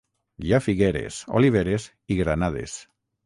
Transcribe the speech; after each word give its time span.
Hi 0.45 0.53
ha 0.53 0.59
figueres, 0.67 1.19
oliveres 1.41 1.87
i 2.15 2.19
granades. 2.23 2.79